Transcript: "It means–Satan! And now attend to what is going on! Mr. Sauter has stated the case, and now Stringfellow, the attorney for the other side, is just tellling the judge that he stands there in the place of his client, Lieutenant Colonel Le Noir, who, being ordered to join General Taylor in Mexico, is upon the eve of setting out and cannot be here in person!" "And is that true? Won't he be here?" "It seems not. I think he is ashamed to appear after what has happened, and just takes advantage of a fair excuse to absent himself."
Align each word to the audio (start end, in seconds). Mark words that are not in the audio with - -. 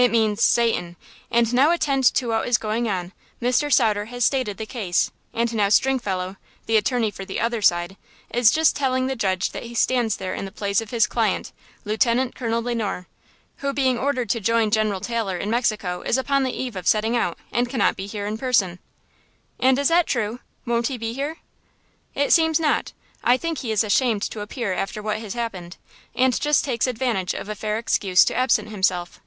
"It 0.00 0.12
means–Satan! 0.12 0.94
And 1.28 1.52
now 1.52 1.72
attend 1.72 2.04
to 2.14 2.28
what 2.28 2.46
is 2.46 2.56
going 2.56 2.88
on! 2.88 3.10
Mr. 3.42 3.72
Sauter 3.72 4.04
has 4.04 4.24
stated 4.24 4.56
the 4.56 4.64
case, 4.64 5.10
and 5.34 5.52
now 5.52 5.68
Stringfellow, 5.70 6.36
the 6.66 6.76
attorney 6.76 7.10
for 7.10 7.24
the 7.24 7.40
other 7.40 7.60
side, 7.60 7.96
is 8.32 8.52
just 8.52 8.76
tellling 8.76 9.08
the 9.08 9.16
judge 9.16 9.50
that 9.50 9.64
he 9.64 9.74
stands 9.74 10.18
there 10.18 10.34
in 10.34 10.44
the 10.44 10.52
place 10.52 10.80
of 10.80 10.90
his 10.90 11.08
client, 11.08 11.50
Lieutenant 11.84 12.36
Colonel 12.36 12.62
Le 12.62 12.76
Noir, 12.76 13.08
who, 13.56 13.72
being 13.72 13.98
ordered 13.98 14.30
to 14.30 14.38
join 14.38 14.70
General 14.70 15.00
Taylor 15.00 15.36
in 15.36 15.50
Mexico, 15.50 16.02
is 16.02 16.16
upon 16.16 16.44
the 16.44 16.54
eve 16.54 16.76
of 16.76 16.86
setting 16.86 17.16
out 17.16 17.36
and 17.50 17.68
cannot 17.68 17.96
be 17.96 18.06
here 18.06 18.28
in 18.28 18.38
person!" 18.38 18.78
"And 19.58 19.76
is 19.80 19.88
that 19.88 20.06
true? 20.06 20.38
Won't 20.64 20.86
he 20.86 20.96
be 20.96 21.12
here?" 21.12 21.38
"It 22.14 22.32
seems 22.32 22.60
not. 22.60 22.92
I 23.24 23.36
think 23.36 23.58
he 23.58 23.72
is 23.72 23.82
ashamed 23.82 24.22
to 24.22 24.42
appear 24.42 24.72
after 24.74 25.02
what 25.02 25.18
has 25.18 25.34
happened, 25.34 25.76
and 26.14 26.40
just 26.40 26.64
takes 26.64 26.86
advantage 26.86 27.34
of 27.34 27.48
a 27.48 27.56
fair 27.56 27.78
excuse 27.78 28.24
to 28.26 28.36
absent 28.36 28.68
himself." 28.68 29.20